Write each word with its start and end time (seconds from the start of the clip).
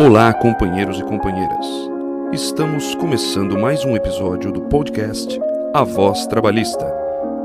Olá, 0.00 0.32
companheiros 0.32 1.00
e 1.00 1.02
companheiras. 1.02 1.66
Estamos 2.32 2.94
começando 2.94 3.58
mais 3.58 3.84
um 3.84 3.96
episódio 3.96 4.52
do 4.52 4.60
podcast 4.60 5.40
A 5.74 5.82
Voz 5.82 6.24
Trabalhista, 6.28 6.86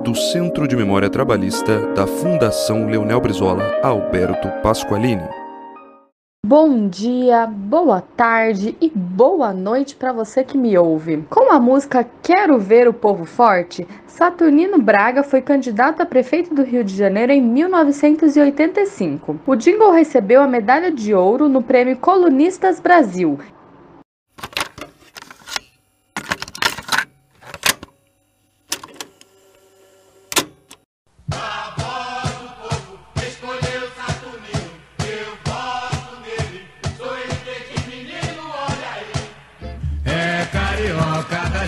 do 0.04 0.14
Centro 0.14 0.68
de 0.68 0.76
Memória 0.76 1.10
Trabalhista 1.10 1.80
da 1.96 2.06
Fundação 2.06 2.86
Leonel 2.86 3.20
Brizola 3.20 3.64
Alberto 3.82 4.48
Pasqualini. 4.62 5.43
Bom 6.46 6.90
dia, 6.90 7.48
boa 7.48 8.02
tarde 8.02 8.76
e 8.82 8.90
boa 8.90 9.54
noite 9.54 9.96
para 9.96 10.12
você 10.12 10.44
que 10.44 10.58
me 10.58 10.78
ouve. 10.78 11.24
Com 11.30 11.50
a 11.50 11.58
música 11.58 12.06
Quero 12.22 12.60
Ver 12.60 12.86
o 12.86 12.94
Povo 12.94 13.24
Forte, 13.24 13.88
Saturnino 14.06 14.78
Braga 14.78 15.24
foi 15.24 15.42
candidato 15.42 16.02
a 16.02 16.06
prefeito 16.06 16.54
do 16.54 16.62
Rio 16.62 16.84
de 16.84 16.94
Janeiro 16.94 17.32
em 17.32 17.42
1985. 17.42 19.40
O 19.48 19.56
jingle 19.56 19.94
recebeu 19.94 20.42
a 20.42 20.48
medalha 20.48 20.92
de 20.92 21.14
ouro 21.14 21.48
no 21.48 21.64
Prêmio 21.64 21.96
Colunistas 21.96 22.78
Brasil 22.78 23.40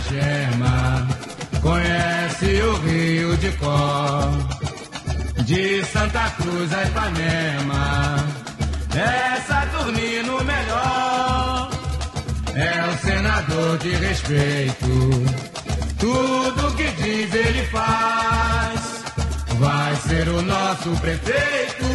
gema, 0.10 1.08
conhece 1.62 2.62
o 2.62 2.74
Rio 2.80 3.38
de 3.38 3.52
Có, 3.54 4.30
de 5.44 5.84
Santa 5.86 6.30
Cruz 6.38 6.74
a 6.74 6.84
Ipanema, 6.84 8.26
é 8.94 9.42
Saturnino 9.42 10.44
melhor, 10.44 11.70
é 12.56 12.90
o 12.90 13.08
senador 13.08 13.78
de 13.78 13.96
respeito, 13.96 15.10
tudo 16.00 16.76
que 16.76 16.92
diz 17.02 17.34
ele 17.34 17.66
faz. 17.68 18.96
Vai 19.58 19.96
ser 19.96 20.28
o 20.28 20.42
nosso 20.42 20.90
prefeito, 21.00 21.86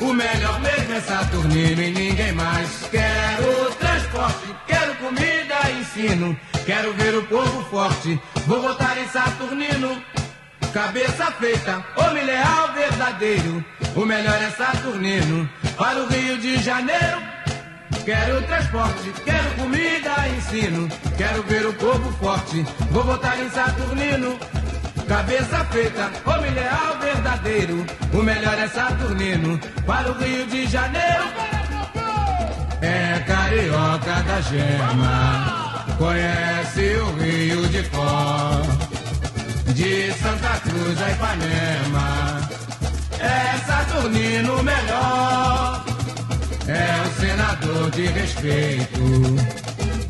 o 0.00 0.12
melhor 0.14 0.58
mesmo 0.60 0.94
é 0.94 1.00
Saturnino 1.02 1.82
e 1.82 1.90
ninguém 1.90 2.19
ensino. 6.00 6.36
Quero 6.64 6.92
ver 6.94 7.16
o 7.16 7.22
povo 7.24 7.64
forte, 7.70 8.20
vou 8.46 8.62
votar 8.62 8.96
em 8.98 9.06
Saturnino. 9.08 10.02
Cabeça 10.72 11.26
feita, 11.32 11.84
homem 11.96 12.24
leal 12.24 12.72
verdadeiro. 12.72 13.64
O 13.96 14.04
melhor 14.04 14.40
é 14.40 14.50
Saturnino. 14.50 15.48
Para 15.76 16.02
o 16.02 16.06
Rio 16.06 16.38
de 16.38 16.58
Janeiro. 16.58 17.18
Quero 18.04 18.42
transporte, 18.42 19.12
quero 19.24 19.50
comida, 19.56 20.28
ensino. 20.36 20.88
Quero 21.16 21.42
ver 21.42 21.66
o 21.66 21.72
povo 21.74 22.12
forte, 22.12 22.64
vou 22.90 23.04
votar 23.04 23.38
em 23.38 23.50
Saturnino. 23.50 24.38
Cabeça 25.08 25.64
feita, 25.66 26.10
homem 26.24 26.52
leal 26.52 26.98
verdadeiro. 27.00 27.84
O 28.14 28.22
melhor 28.22 28.58
é 28.58 28.68
Saturnino. 28.68 29.58
Para 29.86 30.12
o 30.12 30.18
Rio 30.18 30.46
de 30.46 30.66
Janeiro. 30.66 31.24
É 32.80 33.18
carioca 33.26 34.22
da 34.22 34.40
gema 34.40 35.69
conhece 35.98 36.96
o 36.96 37.12
Rio 37.20 37.68
de 37.68 37.82
Có, 37.90 38.62
de 39.74 40.12
Santa 40.14 40.60
Cruz 40.60 41.02
a 41.02 41.10
Ipanema, 41.10 42.40
é 43.18 43.58
Saturnino 43.66 44.62
melhor, 44.62 45.84
é 46.66 47.06
o 47.06 47.20
senador 47.20 47.90
de 47.90 48.06
respeito, 48.06 49.00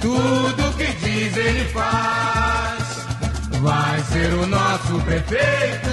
tudo 0.01 0.77
que 0.77 0.87
diz 1.05 1.37
ele 1.37 1.65
faz, 1.67 3.07
vai 3.61 4.01
ser 4.13 4.33
o 4.35 4.47
nosso 4.47 4.99
prefeito. 5.05 5.91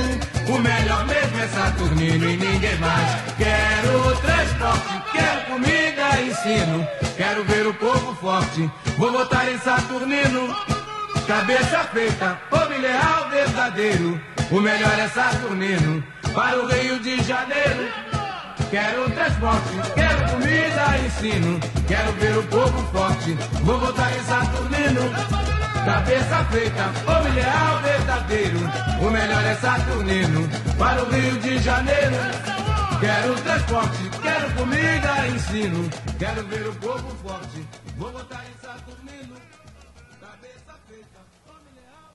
O 0.50 0.58
melhor 0.60 1.06
mesmo 1.06 1.40
é 1.42 1.48
Saturnino 1.50 2.30
e 2.30 2.38
ninguém 2.38 2.78
mais. 2.78 3.22
Quero 3.38 4.16
transporte, 4.22 5.04
quero 5.12 5.42
comida, 5.48 6.22
ensino. 6.22 6.88
Quero 7.18 7.44
ver 7.44 7.67
forte, 8.20 8.70
vou 8.98 9.12
votar 9.12 9.52
em 9.52 9.58
Saturnino. 9.60 10.56
Cabeça 11.28 11.80
feita, 11.94 12.40
homem 12.52 12.80
leal 12.80 13.30
verdadeiro. 13.30 14.22
O 14.52 14.60
melhor 14.60 14.98
é 14.98 15.08
Saturnino, 15.10 16.04
para 16.34 16.60
o 16.60 16.68
Rio 16.68 17.00
de 17.00 17.22
Janeiro. 17.24 17.92
Quero 18.70 19.10
transporte, 19.12 19.70
quero 19.94 20.32
comida, 20.32 20.98
ensino. 21.06 21.60
Quero 21.88 22.12
ver 22.14 22.38
o 22.38 22.44
povo 22.44 22.92
forte, 22.92 23.34
vou 23.64 23.80
votar 23.80 24.12
em 24.16 24.24
Saturnino. 24.24 25.02
Cabeça 25.86 26.46
feita, 26.52 26.92
homem 27.08 27.34
leal 27.34 27.82
verdadeiro. 27.82 28.60
O 29.02 29.10
melhor 29.10 29.44
é 29.46 29.56
Saturnino 29.56 30.50
para 30.78 31.04
o 31.04 31.10
Rio 31.10 31.38
de 31.40 31.60
Janeiro. 31.60 32.57
Quero 33.00 33.36
transporte, 33.44 34.10
quero 34.24 34.56
comida, 34.56 35.28
ensino. 35.28 35.88
Quero 36.18 36.44
ver 36.48 36.68
o 36.68 36.76
povo 36.78 37.16
forte. 37.18 37.64
Vou 37.96 38.12
botar 38.12 38.44
em 38.50 38.58
saco 38.60 38.92
cabeça 40.20 40.74
feita. 40.88 41.37